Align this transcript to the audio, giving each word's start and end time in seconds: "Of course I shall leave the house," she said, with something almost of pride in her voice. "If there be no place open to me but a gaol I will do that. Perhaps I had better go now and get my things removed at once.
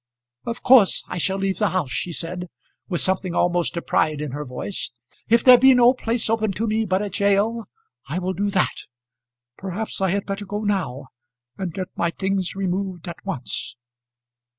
"Of 0.47 0.63
course 0.63 1.03
I 1.09 1.19
shall 1.19 1.37
leave 1.37 1.59
the 1.59 1.69
house," 1.69 1.91
she 1.91 2.11
said, 2.11 2.47
with 2.89 3.01
something 3.01 3.35
almost 3.35 3.77
of 3.77 3.85
pride 3.85 4.19
in 4.19 4.31
her 4.31 4.43
voice. 4.43 4.89
"If 5.29 5.43
there 5.43 5.59
be 5.59 5.75
no 5.75 5.93
place 5.93 6.27
open 6.27 6.53
to 6.53 6.65
me 6.65 6.85
but 6.85 7.03
a 7.03 7.09
gaol 7.11 7.65
I 8.07 8.17
will 8.17 8.33
do 8.33 8.49
that. 8.49 8.85
Perhaps 9.59 10.01
I 10.01 10.09
had 10.09 10.25
better 10.25 10.47
go 10.47 10.63
now 10.63 11.09
and 11.55 11.71
get 11.71 11.95
my 11.95 12.09
things 12.09 12.55
removed 12.55 13.07
at 13.07 13.23
once. 13.23 13.75